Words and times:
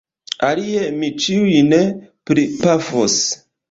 Alie 0.47 0.87
mi 1.03 1.11
ĉiujn 1.27 1.79
pripafos! 2.31 3.25